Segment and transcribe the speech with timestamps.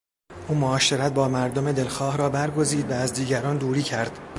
[0.47, 4.19] او معاشرت با مردم دلخواه را برگزید و از دیگران دوری کرد.